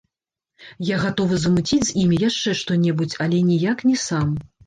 [0.93, 4.27] Я гатовы замуціць з імі яшчэ што-небудзь, але ніяк не сам.